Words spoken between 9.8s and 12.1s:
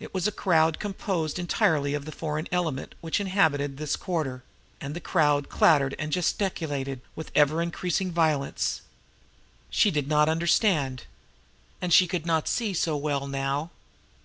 did not understand. And she